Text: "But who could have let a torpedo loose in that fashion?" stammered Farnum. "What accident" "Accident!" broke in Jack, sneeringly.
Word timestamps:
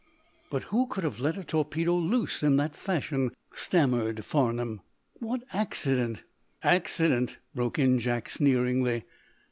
"But 0.49 0.63
who 0.73 0.87
could 0.87 1.03
have 1.03 1.19
let 1.19 1.37
a 1.37 1.43
torpedo 1.43 1.93
loose 1.95 2.41
in 2.41 2.55
that 2.55 2.75
fashion?" 2.75 3.29
stammered 3.53 4.25
Farnum. 4.25 4.81
"What 5.19 5.43
accident" 5.53 6.23
"Accident!" 6.79 7.37
broke 7.53 7.77
in 7.77 7.99
Jack, 7.99 8.27
sneeringly. 8.27 9.03